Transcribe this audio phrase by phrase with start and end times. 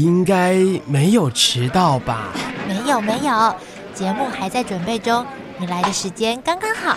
[0.00, 0.54] 应该
[0.86, 2.32] 没有迟到吧？
[2.66, 3.54] 没有没有，
[3.92, 5.26] 节目还在准备中，
[5.58, 6.96] 你来的时间刚刚好。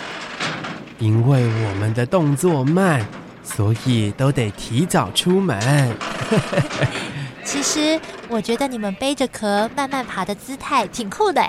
[0.98, 3.06] 因为我们的动作慢，
[3.42, 5.94] 所以都得提早出门。
[7.44, 11.46] 其实我觉得你们背着壳慢慢爬的姿态挺酷的。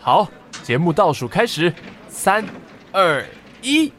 [0.00, 0.26] 好，
[0.62, 1.74] 节目倒数开始，
[2.08, 2.42] 三、
[2.90, 3.22] 二、
[3.60, 3.92] 一。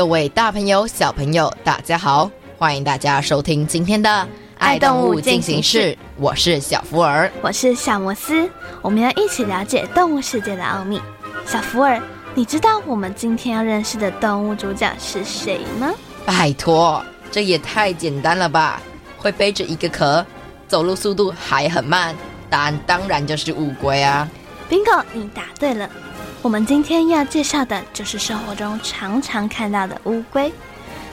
[0.00, 2.30] 各位大朋友、小朋友，大家好！
[2.56, 4.08] 欢迎大家收听今天的
[4.56, 8.48] 《爱动物进行式》，我是小福尔，我是小摩斯，
[8.80, 10.98] 我们要一起了解动物世界的奥秘。
[11.44, 12.00] 小福尔，
[12.34, 15.92] 你知道我们今天要认识的动物主角是谁吗？
[16.24, 18.80] 拜托，这也太简单了吧！
[19.18, 20.24] 会背着一个壳，
[20.66, 22.16] 走路速度还很慢，
[22.48, 24.26] 答案当然就是乌龟啊
[24.70, 25.86] ！Bingo，你答对了。
[26.42, 30.50] 我们今天要介绍的就是生活中常常看到的乌龟。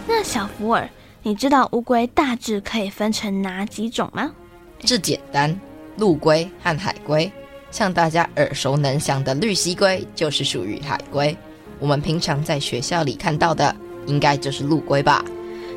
[0.08, 0.89] 那小福尔，
[1.22, 4.31] 你知道乌龟大致可以分成哪几种吗？
[4.80, 5.59] 这简单，
[5.98, 7.30] 陆龟和海龟。
[7.72, 11.36] 像大家耳熟能详的绿蜥龟就是属于海龟。
[11.78, 15.25] 我们平常在学校里看到的，应该就是陆龟吧？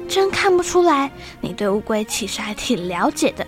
[0.08, 3.44] 真看不出来，你对乌龟其实还挺了解的。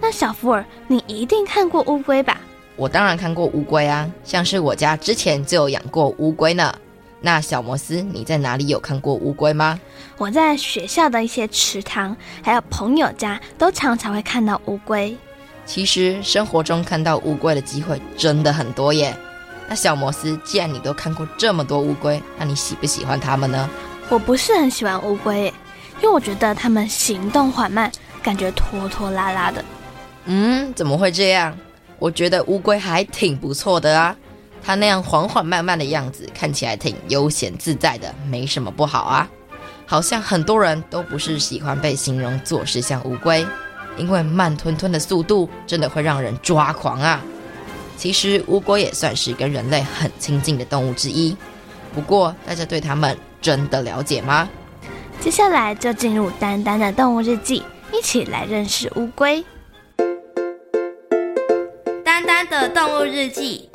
[0.00, 2.40] 那小福尔，你一定看过乌龟吧？
[2.76, 6.74] 我当然看过乌龟啊，像是我家之前就有养过乌龟呢。
[7.20, 9.78] 那小摩斯，你在哪里有看过乌龟吗？
[10.18, 15.16] 我在学校的一些池塘，还有朋友家，都常常会看到乌龟。
[15.64, 19.16] 其实生活中看到乌龟的机会真的很多耶。
[19.68, 23.70] 那小摩斯，既然你都看过这么多乌龟，那你喜不喜欢它们呢？
[24.08, 25.54] 我不是很喜欢乌龟耶，
[25.98, 29.64] 因为我觉得它们行动缓慢，感觉拖拖拉拉的。
[30.24, 31.56] 嗯，怎么会这样？
[32.02, 34.16] 我觉得乌龟还挺不错的啊，
[34.60, 39.30] 它那样缓缓慢慢的样子，看起来挺悠闲自在的，没什么不好啊。
[39.86, 43.46] 好像很多人都不是喜欢被形容做事像乌龟，
[43.96, 47.22] 因为慢吞吞的速度真的会让人抓狂啊。
[47.96, 51.36] 其实乌龟也算是跟人类很亲近的动物之一，
[51.94, 54.48] 不过大家对它们真的了解吗？
[55.20, 59.44] 接下来就进入丹丹的动物日记，一起来认识乌龟。
[62.50, 63.68] 的动物日记。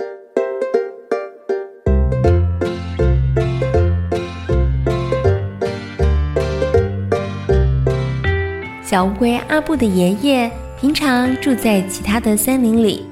[8.83, 13.05] 小乌龟阿布的爷爷平常住在其他的森林里，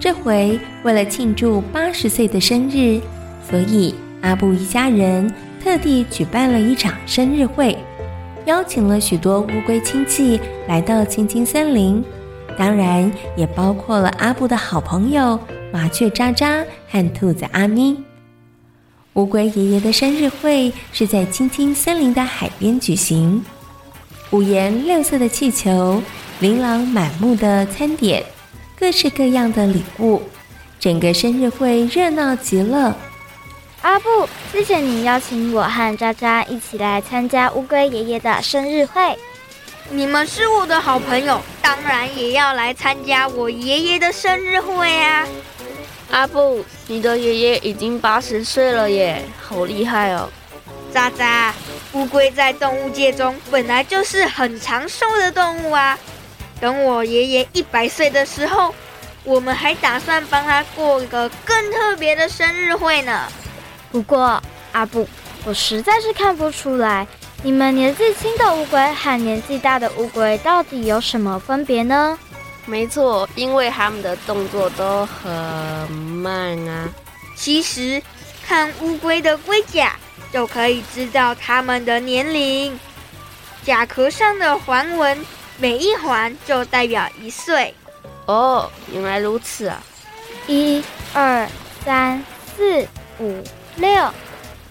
[0.00, 3.00] 这回为了庆祝八十岁的生日，
[3.48, 5.32] 所以阿布一家人
[5.62, 7.76] 特地举办了一场生日会，
[8.46, 12.02] 邀请了许多乌龟亲戚来到青青森林。
[12.56, 15.38] 当然，也包括了阿布的好朋友
[15.72, 17.96] 麻雀渣渣和兔子阿咪。
[19.14, 23.44] 乌龟爷爷的生日会是在青青森林的海边举行，
[24.30, 26.02] 五颜六色的气球，
[26.40, 28.24] 琳琅满目的餐点，
[28.78, 30.22] 各式各样的礼物，
[30.80, 32.96] 整个生日会热闹极了。
[33.82, 34.08] 阿布，
[34.50, 39.18] 谢谢你邀请我和渣渣一起来参加乌龟爷爷的生日会。
[39.90, 45.26] 你们是我的好朋友，当然也要来参加我爷爷的生日会啊！
[46.10, 50.28] 阿布，你的爷爷已经八十岁了耶，好厉害哦！
[50.92, 51.54] 渣渣，
[51.92, 55.98] 乌龟在动物界中本来就是很长寿的动物啊。
[56.60, 58.74] 等我爷爷一百岁的时候，
[59.24, 63.26] 我们还打算帮他过一个更特别的生日会呢。
[63.90, 64.42] 不过，
[64.72, 65.08] 阿布，
[65.44, 67.06] 我实在是看不出来。
[67.44, 72.16] 你们年纪轻的乌龟和年纪大的乌龟到底有什么分别呢？
[72.66, 76.88] 没错，因为它们的动作都很慢啊。
[77.34, 78.00] 其实
[78.46, 79.96] 看乌龟的龟甲
[80.32, 82.78] 就可以知道它们的年龄。
[83.64, 85.26] 甲壳上的环纹，
[85.58, 87.74] 每一环就代表一岁。
[88.26, 89.82] 哦，原来如此啊！
[90.46, 90.80] 一、
[91.12, 91.48] 二、
[91.84, 92.24] 三、
[92.56, 92.86] 四、
[93.18, 93.42] 五、
[93.74, 93.90] 六。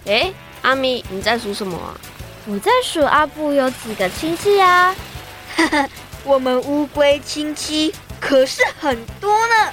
[0.06, 0.32] 哎，
[0.62, 1.92] 阿咪，你在数什么啊？
[2.46, 4.94] 我在数阿布有几个亲戚呀？
[5.54, 5.88] 哈哈，
[6.24, 9.72] 我们乌龟亲戚可是很多呢，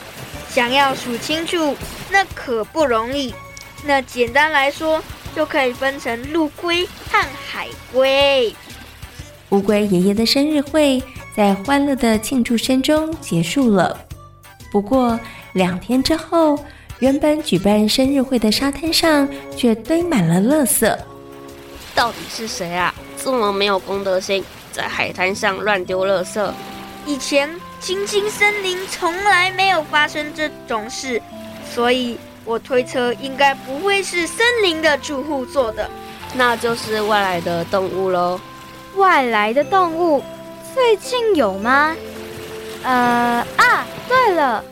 [0.49, 1.75] 想要数清楚，
[2.11, 3.33] 那可不容易。
[3.83, 5.01] 那简单来说，
[5.35, 8.53] 就可以分成陆龟和海龟。
[9.49, 11.01] 乌龟爷爷的生日会
[11.35, 13.97] 在欢乐的庆祝声中结束了。
[14.71, 15.19] 不过
[15.53, 16.63] 两天之后，
[16.99, 19.27] 原本举办生日会的沙滩上
[19.57, 20.95] 却堆满了垃圾。
[21.99, 22.95] 到底是谁啊？
[23.21, 24.41] 这么没有公德心，
[24.71, 26.49] 在海滩上乱丢垃圾。
[27.05, 31.21] 以前青青森林从来没有发生这种事，
[31.69, 35.89] 所以我推测应该不会是森林的住户做的，
[36.35, 38.39] 那就是外来的动物喽。
[38.95, 40.23] 外来的动物
[40.73, 41.93] 最近有吗？
[42.81, 44.63] 呃啊，对了，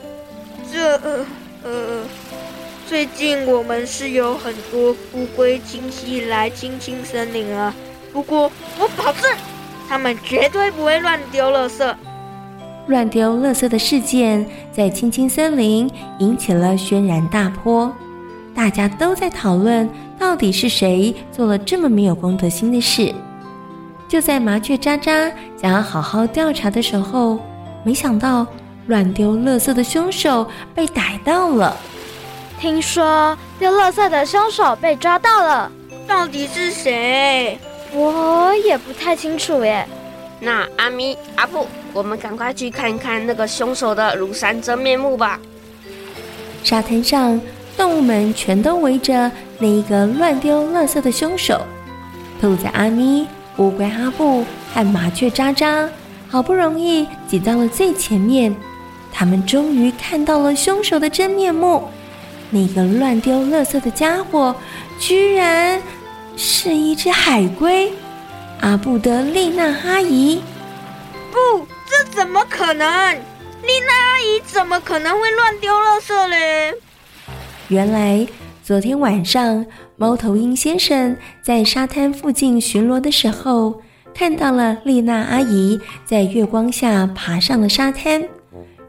[0.71, 1.25] 这呃
[1.65, 2.03] 呃，
[2.87, 7.75] 最近我们是有很多乌龟亲戚来青青森林了。
[8.13, 8.49] 不过
[8.79, 9.29] 我保证，
[9.89, 11.95] 他们绝对不会乱丢垃圾。
[12.87, 17.93] 乱丢垃圾的事件在青青森林引起了轩然大波，
[18.55, 23.13] 大家都在讨论到底是谁做了这么没有公德心的事。
[24.07, 25.29] 就在麻雀喳喳
[25.61, 27.37] 想要好好调查的时候，
[27.83, 28.47] 没想到
[28.87, 31.75] 乱丢垃圾的凶手被逮到了。
[32.59, 35.71] 听说丢垃圾的凶手被抓到了，
[36.07, 37.59] 到底是谁？
[37.93, 39.87] 我也不太清楚耶。
[40.39, 45.39] 那阿咪、阿布，我们赶快去看看那个凶手的庐山真面目吧。
[46.63, 47.39] 沙滩上，
[47.77, 51.61] 动物们全都围着那一个乱丢垃圾的凶手。
[52.41, 53.27] 兔子阿咪。
[53.57, 55.89] 乌龟阿布和麻雀渣渣
[56.29, 58.55] 好不容易挤到了最前面，
[59.11, 61.89] 他们终于看到了凶手的真面目。
[62.49, 64.55] 那个乱丢垃圾的家伙，
[64.99, 65.81] 居然
[66.35, 67.91] 是一只海龟——
[68.61, 70.41] 阿布德丽娜阿姨。
[71.31, 73.13] 不，这怎么可能？
[73.63, 76.73] 丽娜阿姨怎么可能会乱丢垃圾嘞？
[77.67, 78.27] 原来。
[78.63, 79.65] 昨天晚上，
[79.95, 83.81] 猫头鹰先生在沙滩附近巡逻的时候，
[84.13, 88.21] 看到了丽娜阿姨在月光下爬上了沙滩，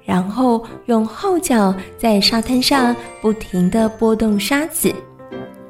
[0.09, 4.91] 然后用后脚在沙滩上不停地拨动沙子。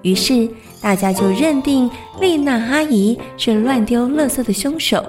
[0.03, 0.49] 于是
[0.81, 1.91] 大家就认定
[2.21, 5.05] 丽娜阿姨是乱丢垃圾的凶手。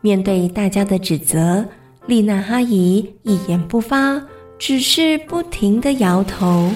[0.00, 1.64] 面对大家的指责，
[2.06, 4.22] 丽娜阿姨一言不发，
[4.56, 6.70] 只是不停地摇头。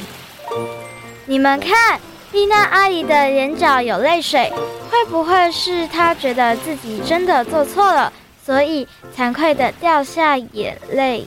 [1.26, 2.00] 你们看，
[2.32, 4.52] 丽娜阿姨的眼角有泪水，
[4.90, 8.12] 会不会是她觉得自己真的做错了，
[8.44, 8.84] 所以
[9.16, 11.24] 惭愧的掉下眼泪？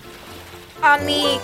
[0.81, 1.39] 阿咪，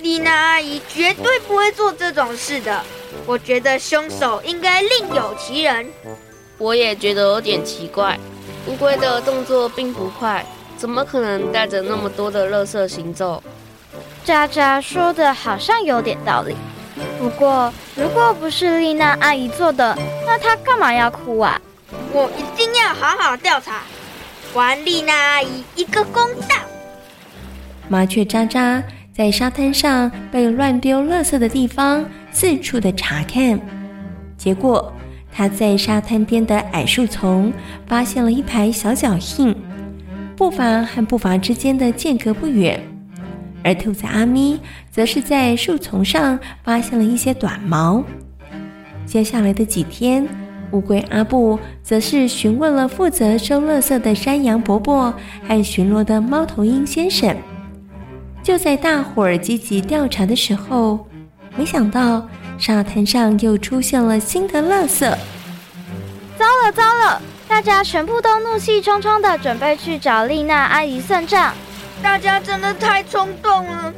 [0.00, 2.82] 丽娜阿姨绝对不会做这种事的。
[3.24, 5.86] 我觉得凶手应该另有其人。
[6.58, 8.18] 我也觉得有点奇怪，
[8.66, 10.44] 乌龟的动作并不快，
[10.76, 13.42] 怎么可能带着那么多的垃圾行走？
[14.24, 16.56] 渣渣说的好像有点道理。
[17.18, 21.60] 不过，如果不是丽娜阿姨做的，那她干嘛要哭啊？
[22.12, 23.82] 我一定要好好调查，
[24.52, 26.56] 还丽娜阿姨一个公道。
[27.88, 33.58] 麻雀喳喳在沙滩上被乱丢垃圾的地方四处的查看，
[34.36, 34.92] 结果
[35.32, 37.52] 他在沙滩边的矮树丛
[37.86, 39.54] 发现了一排小脚印，
[40.36, 42.80] 步伐和步伐之间的间隔不远。
[43.62, 48.04] 而兔子阿咪则是在树丛上发现了一些短毛。
[49.04, 50.26] 接下来的几天，
[50.72, 55.12] 乌龟阿布则是询问了负责收垃圾的山羊伯伯
[55.46, 57.36] 和巡逻的猫头鹰先生。
[58.46, 61.04] 就在大伙儿积极调查的时候，
[61.56, 62.24] 没想到
[62.56, 65.00] 沙滩上又出现了新的垃圾。
[65.00, 67.20] 糟了糟了！
[67.48, 71.52] 大家全部都怒气冲冲的准备去找丽娜阿姨算账。
[72.00, 73.92] 大家真的太冲动了，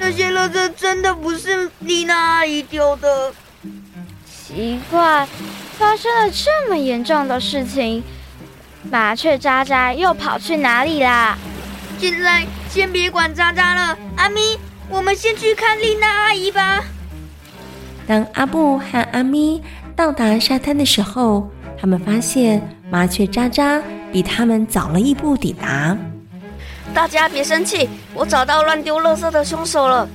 [0.00, 3.34] 这些垃圾真的不是丽娜阿姨丢的。
[4.24, 5.28] 奇怪，
[5.78, 8.02] 发生了这么严重的事情，
[8.90, 11.36] 麻雀渣渣又跑去哪里啦？
[11.98, 14.56] 现在先别管渣渣了，阿咪，
[14.88, 16.84] 我们先去看丽娜阿姨吧。
[18.06, 19.60] 当阿布和阿咪
[19.96, 25.98] 到达沙滩的时候，他们发现麻雀渣渣比他们早了一步抵达。
[26.94, 30.08] 大家别生气，我找到乱丢垃圾的凶手了。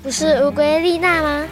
[0.00, 1.44] 不是乌龟丽娜吗？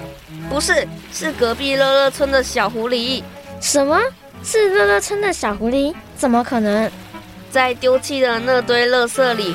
[0.49, 3.25] 不是，是隔壁乐乐村的小狐狸。
[3.61, 4.01] 什么？
[4.45, 5.93] 是乐乐村的小狐狸？
[6.17, 6.89] 怎么可能？
[7.51, 9.55] 在丢弃的那堆垃圾里，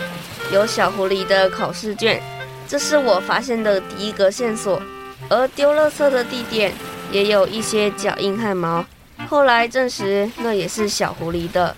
[0.52, 2.22] 有小狐狸的考试卷，
[2.68, 4.82] 这是我发现的第一个线索。
[5.30, 6.72] 而丢垃圾的地点
[7.12, 8.84] 也有一些脚印和毛。
[9.28, 11.76] 后来证实那也是小狐狸的。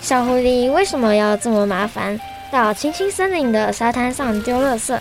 [0.00, 2.18] 小狐狸为什么要这么麻烦，
[2.50, 4.98] 到青青森林的沙滩上丢垃圾？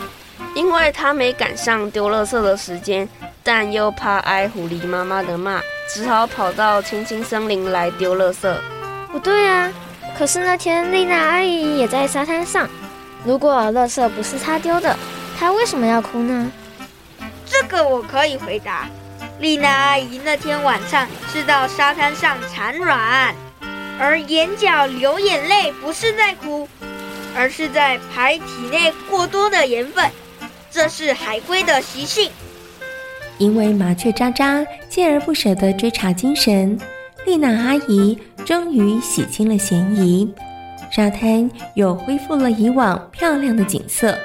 [0.56, 3.10] 因为他没赶上丢垃圾的时间，
[3.44, 5.60] 但又怕挨狐狸妈妈的骂，
[5.92, 8.54] 只好跑到青青森林来丢垃圾。
[9.12, 9.72] 不对啊，
[10.18, 12.70] 可是那天丽娜阿姨也在沙滩上。
[13.26, 14.98] 如果垃圾不是他丢的，
[15.40, 16.52] 他为什么要哭呢？
[17.46, 18.90] 这个我可以回答。
[19.40, 23.34] 丽娜阿姨那天晚上是到沙滩上产卵，
[24.00, 26.68] 而眼角流眼泪不是在哭，
[27.36, 30.10] 而是在排体内过多的盐分。
[30.72, 32.32] 这是海龟的习性。
[33.38, 36.78] 因为麻雀渣渣锲而不舍的追查精神，
[37.26, 40.32] 丽娜阿姨终于洗清了嫌疑，
[40.96, 44.16] 沙滩又恢复了以往漂亮的景色。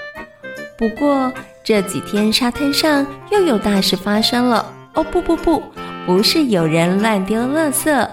[0.77, 1.33] 不过
[1.65, 4.71] 这几天沙滩上又有大事发生了。
[4.93, 5.63] 哦不不不，
[6.07, 8.07] 不是有人乱丢垃圾，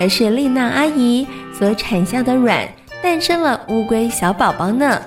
[0.00, 2.66] 而是丽娜阿姨所产下的卵
[3.02, 5.02] 诞生了乌龟小宝宝呢。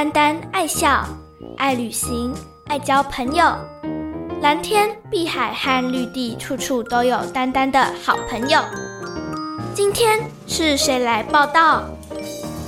[0.00, 1.06] 丹丹爱笑，
[1.58, 2.34] 爱旅行，
[2.68, 3.44] 爱交朋友，
[4.40, 8.62] 蓝天、碧海和绿地，处处都有丹丹的好朋友。
[9.74, 11.84] 今天是谁来报道？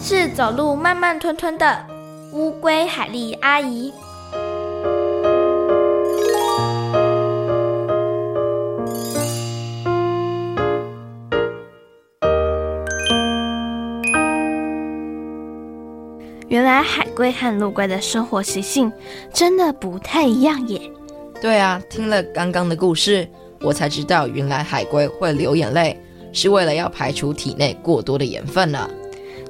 [0.03, 1.87] 是走路慢慢吞吞的
[2.33, 3.95] 乌龟海丽阿姨。
[17.12, 18.92] 龟和陆龟的生活习性
[19.33, 20.81] 真的不太一样耶。
[21.40, 23.28] 对啊，听了刚刚的故事，
[23.61, 26.00] 我才知道原来海龟会流眼泪，
[26.33, 28.88] 是为了要排除体内过多的盐分呢。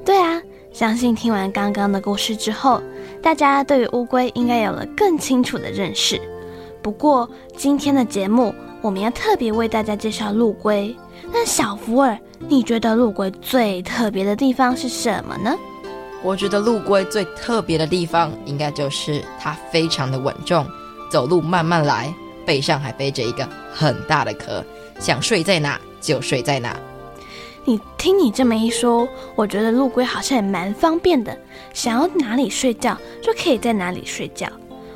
[0.03, 0.41] 对啊，
[0.71, 2.81] 相信听完刚刚的故事之后，
[3.21, 6.19] 大家对于乌龟应该有了更清楚的认识。
[6.81, 10.95] 不过今天的节目，我们要特别为大家介绍陆龟。
[11.31, 12.17] 那小福尔，
[12.49, 15.55] 你觉得陆龟最特别的地方是什么呢？
[16.23, 20.65] 我觉得陆龟最特别的地方，应该就是它非常的稳重，
[21.11, 22.13] 走路慢慢来，
[22.45, 24.63] 背上还背着一个很大的壳，
[24.99, 26.75] 想睡在哪就睡在哪。
[27.65, 31.37] 你听你这么一说，我觉得陆龟好像也蛮方便的，
[31.73, 34.47] 想要哪里睡觉就可以在哪里睡觉。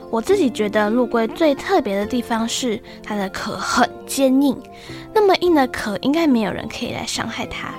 [0.09, 4.57] 我自己觉得陆龟最特别的地方是它的壳很坚硬，
[5.13, 7.73] 那么硬的壳应该没有人可以来伤害它。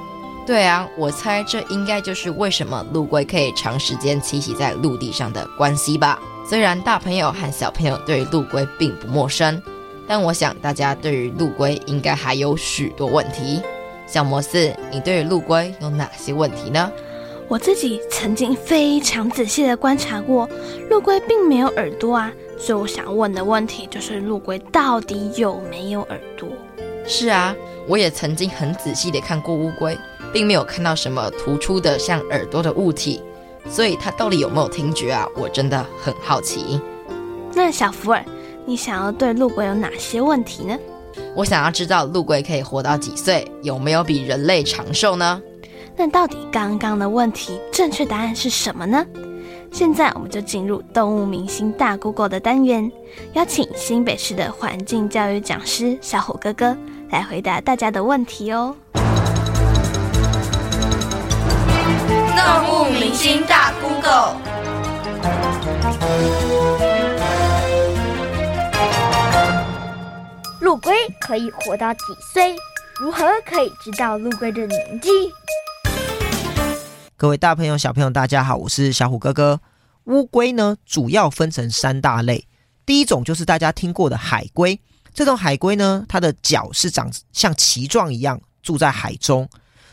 [0.48, 6.18] 对啊，我猜这应该就是为什么陆龟可以长时间栖息在陆地上的关系吧。
[6.48, 9.62] 虽然大朋友和小朋友对陆龟并不陌生，
[10.06, 13.60] 但我想大家对于陆龟应该还有许多问题。
[14.06, 16.90] 小摩斯，你对于陆龟有哪些问题呢？
[17.46, 20.48] 我自己曾经非常仔细的观察过，
[20.88, 26.48] 陆龟并没有耳朵啊，所以我想问的问题就是陆龟到底有没有耳朵？
[27.06, 27.54] 是啊，
[27.86, 29.94] 我也曾经很仔细的看过乌龟。
[30.32, 33.22] 并没有看到什么突出的像耳朵的物体，
[33.68, 35.26] 所以它到底有没有听觉啊？
[35.36, 36.80] 我真的很好奇。
[37.54, 38.24] 那小福尔，
[38.64, 40.78] 你想要对陆龟有哪些问题呢？
[41.34, 45.40] 我想要知道陆龟可以活到几岁，有没有比人类长寿呢？
[45.96, 49.04] 那到底刚刚的问题正确答案是什么呢？
[49.72, 52.90] 现在我们就进入动物明星大 Google 的单元，
[53.34, 56.76] 邀请新北市的环境教育讲师小虎哥哥
[57.10, 58.74] 来回答大家的问题哦。
[62.48, 64.34] 动物明星大 Google，
[70.58, 72.00] 陆龟可以活到几
[72.32, 72.56] 岁？
[72.98, 75.10] 如何可以知道陆龟的年纪？
[77.18, 79.60] 各位大朋友、小朋友，大家好，我是小虎哥哥。
[80.04, 82.46] 乌龟呢，主要分成三大类。
[82.86, 84.80] 第一种就是大家听过的海龟，
[85.12, 89.46] 这种海龟呢，它的脚是长像鳍状一样，住在海中。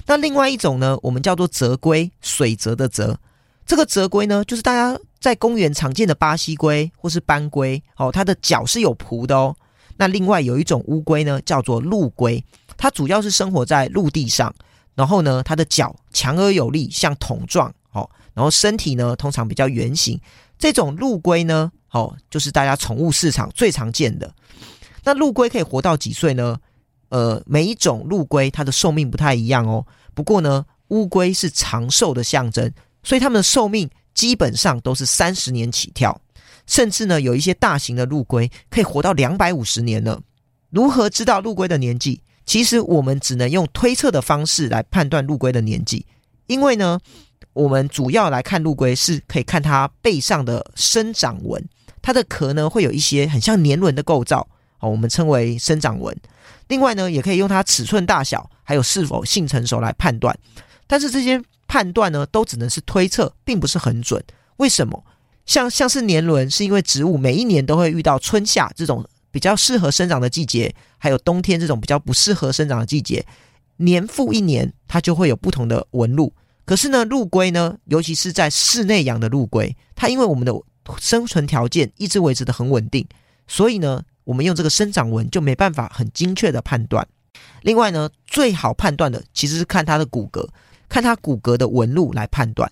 [0.07, 3.19] 那另外一种呢，我们叫做泽龟，水泽的泽。
[3.65, 9.55] 这个泽龟呢，就是大家在公园常见的巴西龟或是斑龟哦，它的脚是有蹼的哦。
[9.97, 12.43] 那另外有一种乌龟呢，叫做陆龟，
[12.77, 14.53] 它主要是生活在陆地上，
[14.93, 20.19] 然后呢，它的脚强而有力，像桶状哦，然后身体呢通常比较圆形。
[20.59, 24.31] 这种陆龟呢，哦，就是大家宠物市场最常见的。
[25.03, 26.59] 那陆龟可以活到几岁呢？
[27.09, 29.85] 呃，每一种陆龟它的寿命不太一样哦。
[30.13, 32.71] 不过呢，乌龟是长寿的象征，
[33.03, 36.19] 所以它们的寿命基本上都是三十年起跳，
[36.65, 40.19] 甚至呢，有一些大型的陆龟可以活到两百五十年呢。
[40.69, 42.21] 如何知道陆龟的年纪？
[42.45, 46.05] 其实我们只能用推测的方式来判断陆龟的年纪，
[46.45, 46.99] 因为呢，
[47.53, 51.67] 我们主要来看陆龟是可以看它背上的生长纹，
[52.03, 54.47] 它的壳呢会有一些很像年轮的构造，
[54.79, 56.15] 哦，我们称为生长纹。
[56.67, 60.37] 另外呢，也可以用它尺寸大小，还有是否性成熟来判断。
[60.87, 64.23] 但是这些判断呢，都只能是推测，并不是很准。
[64.57, 65.03] 为什么？
[65.45, 73.23] 像像是年轮，是因为植物每一年都会遇到春夏这种比较适合生长的季节，还有冬天这种比较不适合生长的季节，
[73.77, 76.33] 年复一年，它就会有不同的纹路。
[76.65, 80.51] 可是呢，陆龟呢，尤其是在室内养的陆龟，它因为我们的
[80.99, 83.07] 生存条件一直维持得很稳定，
[83.47, 87.07] 所以呢，我们用这个生长纹就没办法很精确的判断。
[87.61, 90.47] 另外呢，最好判断的其实是看它的骨骼，
[90.89, 92.71] 看它骨骼的纹路来判断。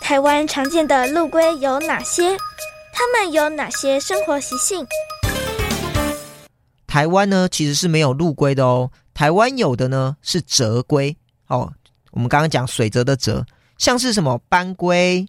[0.00, 2.36] 台湾常见的陆龟有哪些？
[2.92, 4.86] 它们有哪些生活习性？
[6.86, 8.90] 台湾呢，其实是没有陆龟的哦。
[9.12, 11.16] 台湾有的呢是泽龟。
[11.48, 11.72] 哦，
[12.12, 13.44] 我们刚刚讲水泽的泽，
[13.78, 15.26] 像是什么斑龟、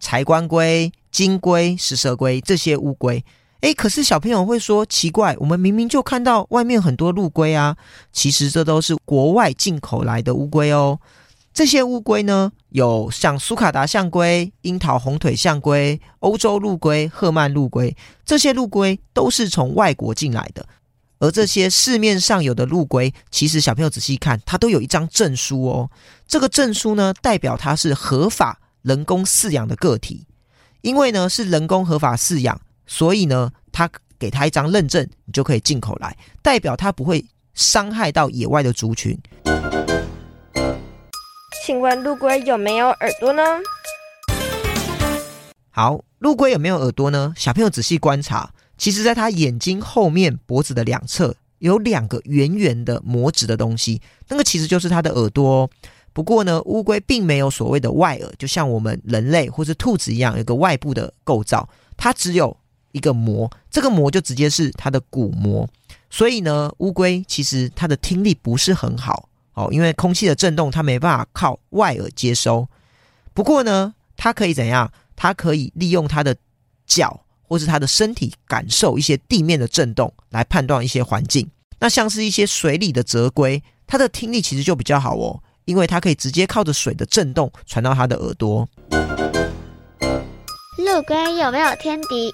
[0.00, 3.24] 柴棺龟、金龟、食蛇龟这些乌龟，
[3.62, 7.76] 诶，可是小朋友会说奇怪，我们明明就看到外面很多陆龟啊，
[8.12, 10.98] 其实这都是国外进口来的乌龟哦。
[11.54, 20.66] 这些乌龟呢，有像苏卡达象龟、樱桃红腿象龟、欧洲陆龟、赫曼陆龟，这些陆龟都是从外国进来的。
[21.20, 25.88] 而这些市面上有的陆龟，其实小朋友仔细看，它都有一张证书哦。
[26.26, 30.26] 这个证书呢，代表它是合法人工饲养的个体。
[30.80, 32.60] 因为呢是人工合法饲养，
[32.92, 39.18] 所以呢，他给他一张认证，你就可以进口来，代表他不会伤害到野外的族群。
[41.64, 43.42] 请问陆龟有没有耳朵呢？
[45.70, 47.32] 好，陆龟有没有耳朵呢？
[47.34, 48.52] 小朋友仔细观察。
[48.76, 55.70] 其实，在它眼睛后面、脖子的两侧有两个圆圆的膜质的东西，那个其实就是它的耳朵哦。
[56.12, 61.66] 不过呢，乌龟并没有所谓的外耳，就像我们人类或是兔子一样，有个外部的构造。
[61.96, 62.54] 它只有
[62.92, 65.68] 一个膜，这个膜就直接是它的鼓膜。
[66.08, 72.68] 所以呢，乌龟其实它的听力不是很好哦，因为空气的震动它没办法靠外耳接收。
[73.34, 74.92] 不过呢，它可以怎样？
[75.16, 76.36] 它可以利用它的
[76.86, 77.24] 脚。
[77.44, 81.50] 或是它的身体感受一些地面的震动，来判断一些环境。
[81.80, 88.66] 那像是一些水里的泽龟，它的听力其实就比较好哦，因为它可以直接靠着水的震动传到它的耳朵。
[90.78, 92.32] 陆龟有没有天敌？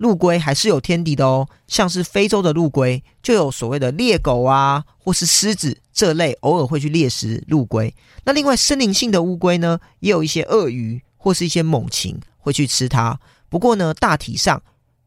[0.00, 7.94] 陆龟还是有天敌的哦，像是非洲的陆龟，就有所谓的猎狗啊，或是狮子这类，偶尔会去猎食陆龟。
[8.24, 12.18] 那另外森林性的乌龟呢，也有一些鳄鱼或是一些猛禽。
[12.42, 14.62] 会去吃它，不过呢，大体上，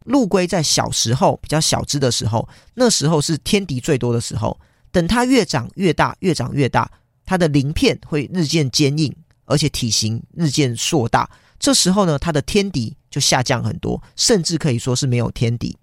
[0.05, 4.55] 陆龟在小时候比较小只的时候，那时候是天敌最多的时候。
[4.91, 6.91] 等它越长越大，越长越大，
[7.25, 9.11] 它的鳞片会日渐坚硬，
[9.45, 11.27] 而且体型日渐硕大。
[11.63, 15.77] 这时候呢，它的天敌就下降很多，甚至可以说是没有天敌。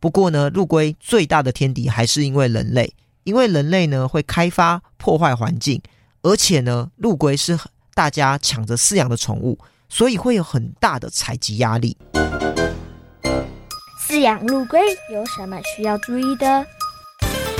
[0.00, 5.80] 不过呢，陆龟最大的天敌还是因为人类，因为人类呢会开发破坏环境，
[6.22, 7.56] 而且呢，陆龟是
[7.94, 9.56] 大家抢着饲养的宠物。
[9.88, 11.96] 所以会有很大的采集压力。
[14.00, 14.80] 饲养陆龟
[15.12, 16.66] 有什么需要注意的？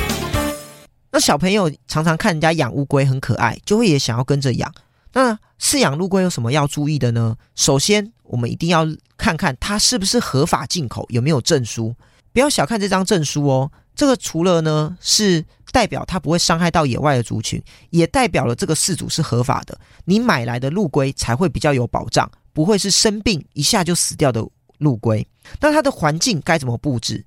[1.13, 4.75] 那小朋友常常看人家养乌龟很可爱，就会也想要跟着养。
[5.13, 7.37] 那饲养陆龟有什么要注意的呢？
[7.55, 11.95] 首先，我们一定要看看它是不是合法进口，有没有证书。
[12.33, 19.79] 不要小看这张证书哦，这个除了呢是代表它不会伤害到野外的族群，也代表了这个饲主是合法的。
[20.07, 24.43] 你买来的陆龟才会比较有保障，不会是生病一下就死掉的
[24.79, 25.27] 陆龟。
[25.61, 27.23] 那它的环境该怎么布置？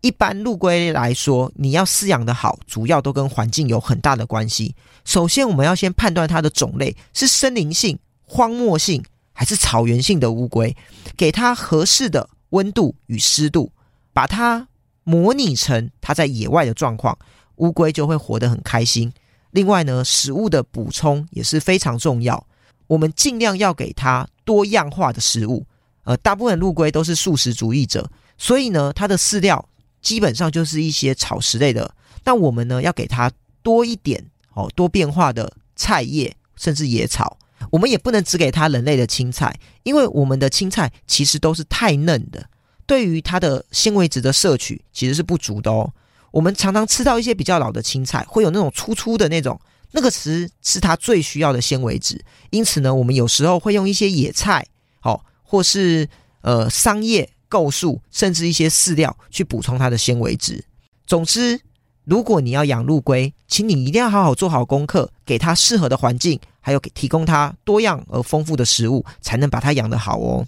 [0.00, 4.74] 一般陆龟来说，你要饲养的好，主要都跟环境有很大的关系。
[5.04, 10.76] 首先，我们要先判断它的种类是森林性、荒漠性还是草原性的乌龟，
[11.16, 13.72] 给它合适的温度与湿度。
[14.10, 14.66] 把它
[15.04, 17.16] 模拟成它在野外的状况，
[17.56, 19.12] 乌龟就会活得很开心。
[19.52, 22.44] 另外呢，食物的补充也是非常重要，
[22.88, 25.64] 我们尽量要给它多样化的食物。
[26.02, 29.64] 呃，大部分陆龟都是素食主义者，所以呢，它的饲料
[30.00, 31.94] 基本上就是一些草食类的。
[32.24, 33.30] 那我们呢，要给它
[33.62, 37.38] 多一点哦，多变化的菜叶，甚至野草。
[37.70, 42.48] 我们也不能只给它人类的青菜，因为我们的青菜其实都是太嫩的。
[42.86, 45.92] 对于它的纤维质的摄取其实是不足的哦。
[46.30, 49.60] 我们常常吃到一些比较老的青菜，会有那种粗粗的那种，
[49.92, 52.24] 那个词是它最需要的纤维质。
[52.50, 54.66] 因此呢，我们有时候会用一些野菜，
[55.02, 56.08] 哦，或是
[56.42, 60.64] 呃桑叶、构树，甚至一些饲料去补充它的纤维质。
[61.06, 61.60] 总之，
[62.04, 70.46] 如果你要养陆龟，请你一定要好好做好功课，给它适合的环境，还有给提供它多样而丰富的食物，才能把它养得好哦。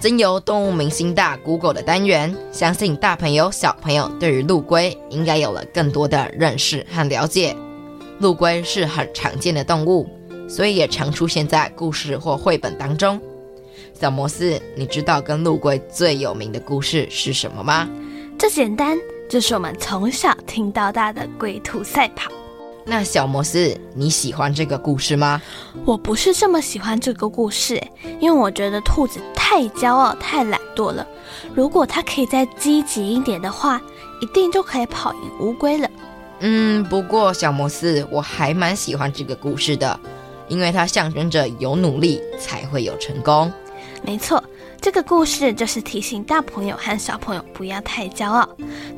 [0.00, 7.56] 经由动物明星大 Google 的单元，相信大朋友小朋友对于陆龟应该有了更多的认识和了解。
[8.20, 10.08] 陆龟是很常见的动物，
[10.48, 13.20] 所以也常出现在故事或绘本当中。
[13.92, 17.88] 小摩斯，你知道跟陆龟最有名的故事是什么吗？
[18.38, 18.96] 这简单，
[19.28, 22.30] 就是我们从小听到大的龟兔赛跑。
[22.84, 25.42] 那小摩斯，你喜欢这个故事吗？
[25.84, 27.82] 我不是这么喜欢这个故事，
[28.18, 31.06] 因为我觉得兔子太骄傲、太懒惰了。
[31.54, 33.78] 如果它可以再积极一点的话，
[34.22, 35.90] 一定就可以跑赢乌龟了。
[36.40, 39.98] 嗯，不过小摩斯，我还蛮喜欢这个故事的，
[40.48, 43.52] 因为它象征着有努力才会有成功。
[44.02, 44.42] 没错。
[44.80, 48.48] 这个故事就是提醒大朋友和小朋友不要太骄傲，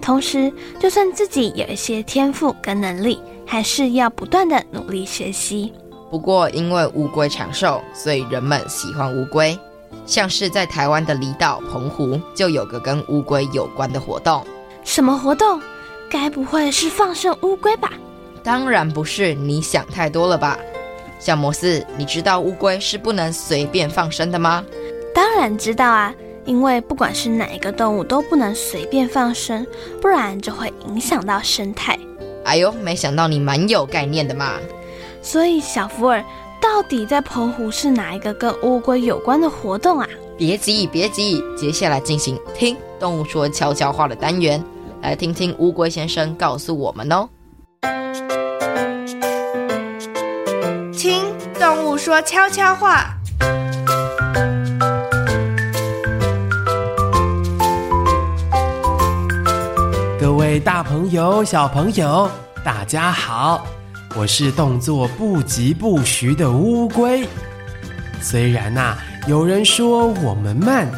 [0.00, 5.72] 同时，就算自己有一些天赋跟能力，还是要不断的努力学习。
[6.10, 9.58] 不过，因为乌龟长寿，所以人们喜欢乌龟。
[10.04, 14.44] 像是在台湾的离岛澎湖，就有个跟乌龟有关的活动。
[14.84, 15.58] 什么活动？
[16.10, 17.90] 该不会是放生乌龟吧？
[18.42, 20.58] 当然不是，你想太多了吧。
[21.20, 24.64] 小摩斯，你知道乌龟是不能随便放生的吗？
[25.14, 26.14] 当然知道啊，
[26.46, 29.66] 因为不管是哪一个动物都不能随便放生，
[30.00, 31.98] 不然就会影响到生态。
[32.44, 34.54] 哎呦，没想到你蛮有概念的嘛！
[35.20, 36.24] 所以小福尔，
[36.60, 40.08] 到底在澎湖是哪一个跟乌龟有关的活动啊？
[40.38, 44.64] 别急，别急，接下来进行听动物说悄悄话的单元，
[45.02, 47.28] 来听听乌龟先生告诉我们哦。
[51.60, 53.14] 动物说悄悄话。
[60.18, 62.30] 各位大朋友、小朋友，
[62.64, 63.66] 大家好！
[64.16, 67.28] 我是动作不疾不徐的乌龟。
[68.22, 68.96] 虽然呐、
[69.26, 70.90] 有人说我们慢，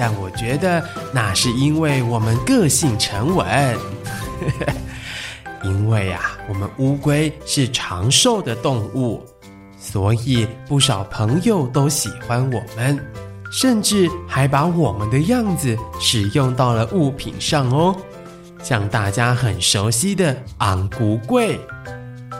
[0.00, 3.46] 但我觉得那是因为我们个性沉稳。
[5.64, 9.22] 因为啊，我们乌龟是长寿的动物，
[9.90, 12.98] 所以不少朋友都喜欢我们，
[13.50, 17.96] 甚至还把我们的样子使用到了物品上哦。
[18.62, 21.58] 像大家很熟悉的红龟，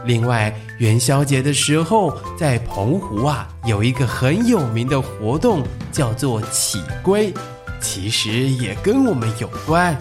[0.04, 7.32] 另外元宵节的时候，在澎湖啊有一个很有名的活动，叫做乞龟，
[7.80, 9.96] 其实也跟我们有关。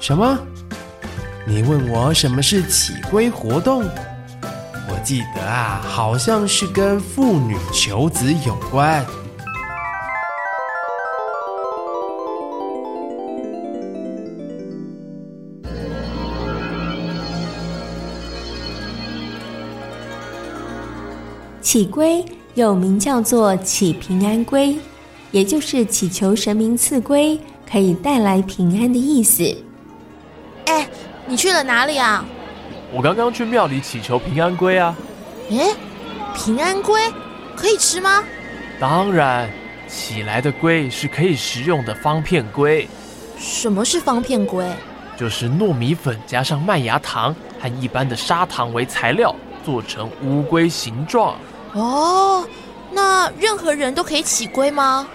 [0.00, 0.36] 什么？
[1.46, 3.84] 你问我什么是乞龟活动？
[4.90, 9.04] 我记得啊，好像是跟妇女求子有关。
[21.60, 22.24] 乞龟
[22.54, 24.74] 又名叫做乞平安龟，
[25.30, 27.38] 也就是祈求神明赐龟
[27.70, 29.44] 可以带来平安的意思。
[30.64, 30.88] 哎，
[31.26, 32.24] 你去了哪里啊？
[32.90, 34.96] 我刚刚去庙里祈求平安龟啊。
[35.50, 35.74] 诶，
[36.34, 37.00] 平安龟
[37.54, 38.24] 可以吃吗？
[38.80, 39.50] 当然，
[39.86, 42.88] 起来的龟是可以食用的方片龟。
[43.38, 44.66] 什么是方片龟？
[45.18, 51.36] 就是糯米粉加上麦芽糖和一般的砂糖为材料，做成乌龟形状。
[51.74, 52.46] 哦，
[52.90, 55.06] 那任何人都可以起龟吗？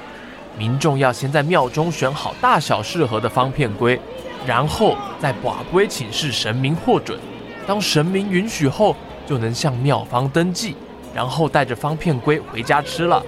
[0.55, 3.99] 民众要先在庙中选好大小适合的方片龟，
[4.45, 7.17] 然后再把龟请示神明获准。
[7.65, 8.95] 当神明允许后，
[9.25, 10.75] 就能向庙方登记，
[11.13, 13.23] 然后带着方片龟回家吃了。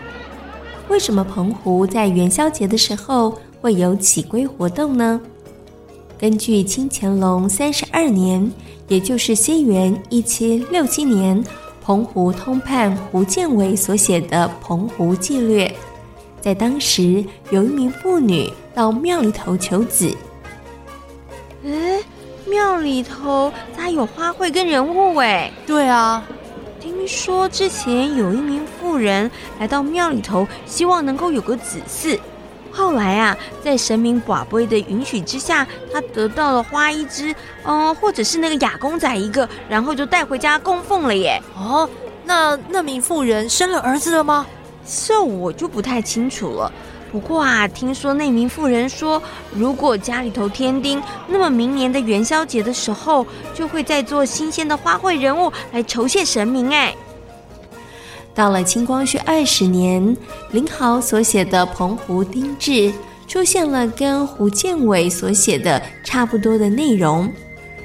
[0.90, 5.20] 为什么澎湖在元宵节的时候会有起龟活动呢？
[6.18, 8.52] 根据清乾隆三十二年，
[8.88, 11.44] 也就是西元一七六七年。
[11.82, 15.68] 澎湖通判胡建伟所写的《澎湖纪略》，
[16.42, 20.12] 在当时有一名妇女到庙里头求子。
[21.64, 21.95] 哎，
[22.56, 25.18] 庙里头咋有花卉跟人物？
[25.18, 26.24] 哎，对啊，
[26.80, 32.18] 听说之前有一名妇人来到庙里头，希望能够有个子嗣。
[32.72, 41.38] 后来啊，在神明跋杯的允许之下，他得到了花一只，嗯，或者是那个亚公仔一个，然后就带回家供奉了耶。
[41.58, 41.90] 哦，
[42.24, 44.46] 那那名妇人生了儿子了吗？
[44.88, 46.72] 这我就不太清楚了。
[47.16, 49.24] 不过啊，听说那名妇人说，
[49.54, 56.74] 如果家里头添丁，那么明年的元宵节的时候，就会再做新鲜的花卉人物来酬谢神明。
[56.74, 56.94] 哎，
[58.34, 60.18] 到了清光绪二十年，
[60.52, 62.72] 林豪所写的《澎湖丁志》
[63.30, 67.32] 出现了跟胡建伟所写的差不多的内容，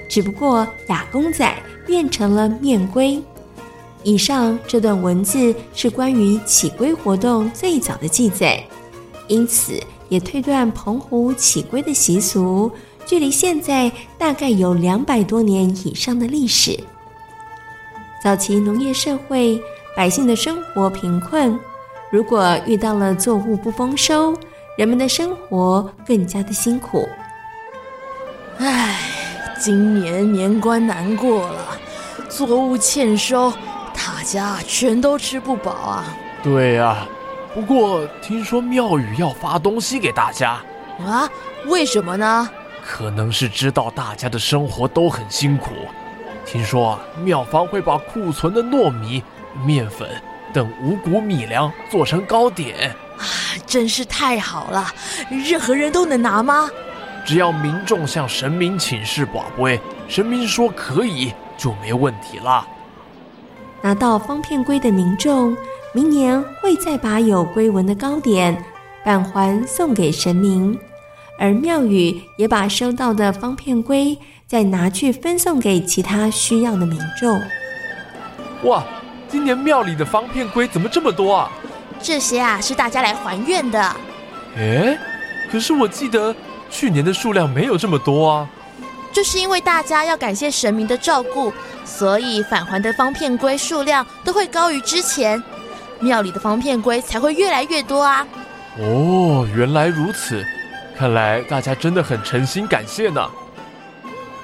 [0.09, 1.55] 只不过亚公仔
[1.87, 3.23] 变成了面龟。
[4.03, 8.61] 以上这段文字是关于起龟活动最早的记载，
[9.31, 12.69] 因此也推断澎湖起龟的习俗
[13.07, 16.79] 距离现在大概有两百多年以上的历史。
[18.23, 19.63] 早期农业社会，
[19.97, 21.57] 百姓的生活贫困，
[22.11, 24.37] 如果遇到了作物不丰收，
[24.77, 27.09] 人们的生活更加的辛苦。
[28.59, 28.99] 唉，
[29.61, 31.79] 今年年关难过了，
[32.29, 33.53] 作物欠收。
[33.93, 36.17] 大家全都吃不饱啊！
[36.43, 37.07] 对啊，
[37.53, 40.61] 不过听说庙宇要发东西给大家
[41.05, 41.29] 啊？
[41.67, 42.49] 为什么呢？
[42.85, 45.73] 可能是知道大家的生活都很辛苦。
[46.47, 49.23] 听说庙方会把库存的糯米、
[49.65, 50.09] 面粉
[50.53, 53.23] 等五谷米粮做成糕点啊！
[53.67, 54.87] 真是太好了！
[55.29, 56.71] 任何人都能拿吗？
[57.27, 62.67] 只要民众向神明请示跋杯，神明说可以，就没问题了。
[63.83, 65.57] 拿到方片龟的民众，
[65.93, 68.63] 明年会再把有龟纹的糕点
[69.05, 70.79] 返还送给神明，
[71.39, 74.17] 而庙宇也把收到的方片龟
[74.47, 77.41] 再拿去分送给其他需要的民众。
[78.65, 78.85] 哇，
[79.29, 81.51] 今年庙里的方片龟怎么这么多啊？
[82.03, 83.97] 这些啊是大家来还愿的。
[84.57, 84.99] 诶，
[85.51, 86.35] 可是我记得
[86.69, 88.49] 去年的数量没有这么多啊。
[89.13, 91.53] 就是因为大家要感谢神明的照顾，
[91.85, 95.43] 所以返还的方片龟数量都会高于之前，
[95.99, 98.27] 庙里的方片龟才会越来越多啊。
[98.79, 100.45] 哦，原来如此，
[100.97, 103.29] 看来大家真的很诚心感谢呢。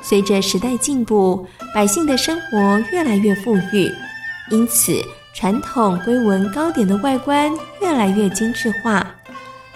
[0.02, 3.92] 随着时代进步，百姓的生活越来越富裕，
[4.50, 4.92] 因此
[5.34, 9.15] 传统龟纹糕点的外观越来越精致化。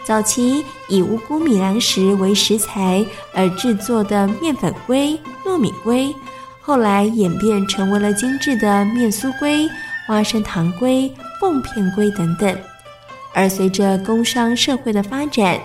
[0.05, 6.15] 早期以五谷米粮食为食材而制作的面粉龟、糯米龟，
[6.61, 9.69] 后来演变成为了精致的面酥龟、
[10.07, 12.59] 花生糖龟、凤片龟等等。
[13.33, 15.61] 而随着工商社会的发展，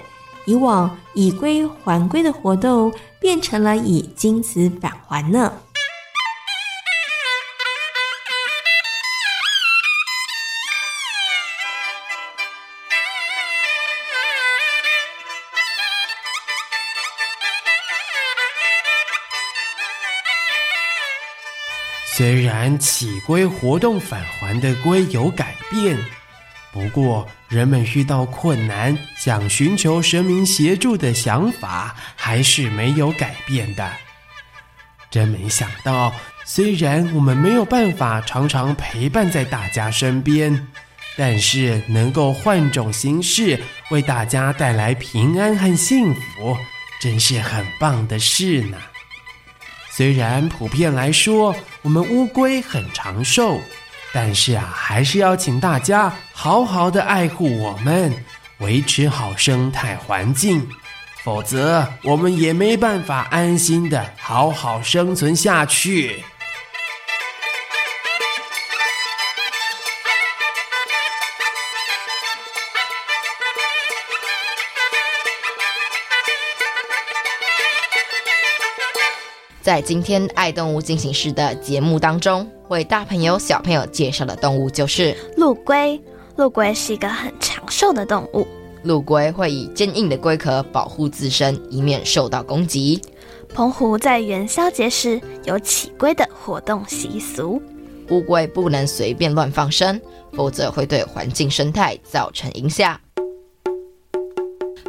[0.46, 5.52] 以往以龟还龟的活动变成了以金子返还呢。
[22.66, 25.96] 然起龟活动返还的龟有改变，
[26.74, 33.88] 不过人们遇到困难想寻求神明协助的想法还是没有改变的。
[35.12, 36.12] 真没想到，
[36.44, 40.68] 虽然我们没有办法常常陪伴在大家身边，
[41.16, 46.58] 但是能够换种形式为大家带来平安和幸福，
[47.00, 48.78] 真是很棒的事呢。
[49.96, 53.58] 虽然普遍来说，我们乌龟很长寿，
[54.12, 58.14] 但是啊，还是要请大家好好的爱护我们，
[58.58, 60.68] 维持好生态环境，
[61.24, 66.22] 否则我们也没办法安心的好好生存下去。
[79.66, 86.00] 在今天爱动物进行时的节目当中，为大朋友小朋友介绍的动物就是陆龟。
[86.36, 88.46] 陆龟是一个很长寿的动物。
[88.84, 93.02] 陆龟会以坚硬的龟壳保护自身，以免受到攻击。
[93.56, 97.60] 澎湖在元宵节时有起龟的活动习俗。
[98.12, 100.00] 乌龟不能随便乱放生，
[100.34, 102.96] 否则会对环境生态造成影响。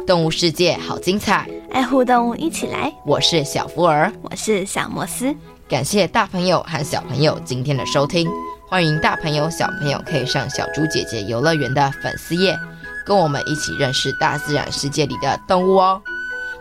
[0.07, 2.91] 动物世界好精彩，爱护动物一起来。
[3.05, 5.35] 我是小福儿，我是小摩斯。
[5.67, 8.25] 感谢大朋友和小朋友今天的收听，
[8.69, 12.57] 欢迎大朋友小朋友可以上小猪姐姐游乐园的粉丝页，
[13.05, 16.01] 跟我们一起认识大自然世界里的动物哦。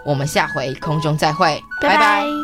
[0.05, 1.95] 我们下回空中再会，拜拜。
[1.95, 2.36] 拜拜。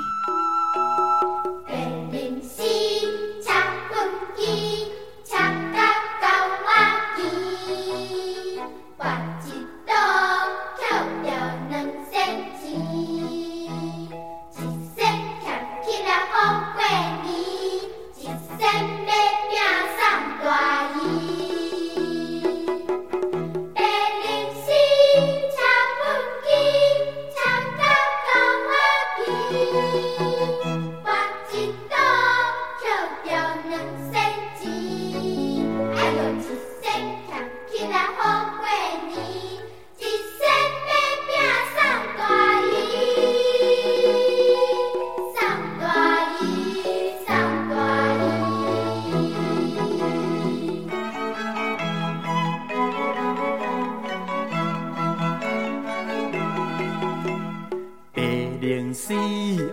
[58.92, 59.14] 零时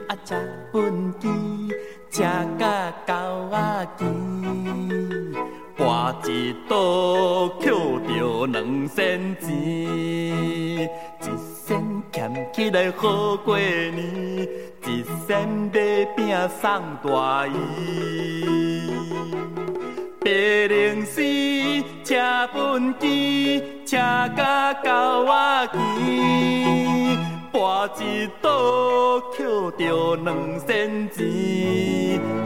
[0.08, 0.34] 啊食
[0.72, 1.28] 畚箕，
[2.10, 2.24] 食
[2.58, 4.10] 甲狗仔甜，
[5.78, 7.74] 跋一倒捡
[8.08, 10.88] 着两仙钱，一
[11.66, 14.48] 仙俭起来好过年，
[14.88, 18.90] 一仙买饼送大姨。
[20.22, 20.32] 白
[20.68, 22.16] 零时车
[22.56, 23.98] 畚箕，车
[24.38, 25.78] 甲狗仔骑，
[27.52, 29.46] 跋一倒捡
[29.78, 31.18] 着两仙钱。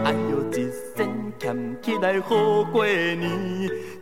[0.04, 0.54] 哎哟，一
[0.96, 1.08] 仙
[1.40, 3.24] 俭起来好过年，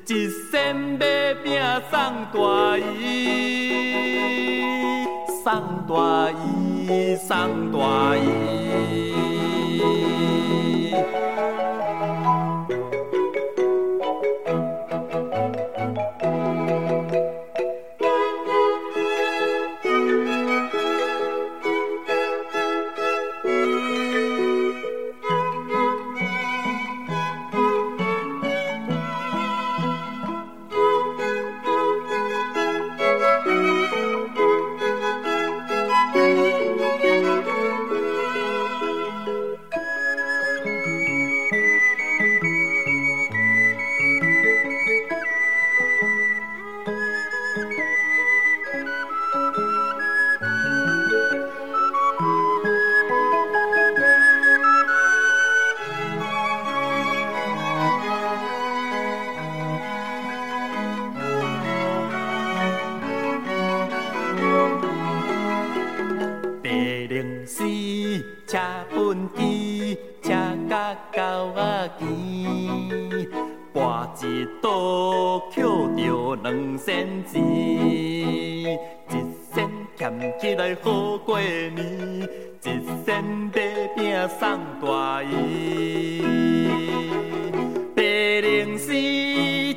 [0.08, 2.00] 一仙买饼送
[2.34, 3.00] 大姨，
[5.44, 5.46] 送
[5.88, 5.94] 大
[6.32, 8.20] 姨，送大姨。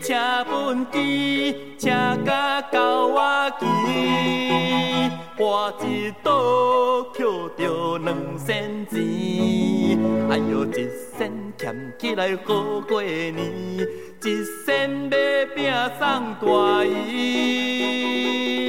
[0.02, 1.90] 请分箕，请
[2.24, 3.62] 甲狗我期，
[5.38, 7.24] 花一朵捡
[7.56, 8.92] 着两仙钱，
[10.30, 13.36] 哎呦，一仙俭起来好过年，
[14.22, 14.26] 一
[14.66, 15.16] 仙买
[15.54, 16.02] 饼送
[16.40, 18.68] 大姨，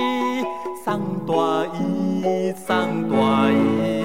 [0.86, 0.86] 送
[1.25, 1.34] 大
[1.75, 4.04] 姨，送大姨。